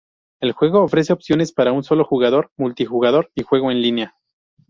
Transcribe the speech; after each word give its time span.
El 0.39 0.53
juego 0.53 0.81
ofrece 0.81 1.13
opciones 1.13 1.51
para 1.51 1.73
un 1.73 1.83
solo 1.83 2.03
jugador, 2.05 2.49
multijugador 2.57 3.29
y 3.35 3.43
juego 3.43 3.69
en 3.69 3.83
línea. 3.83 4.15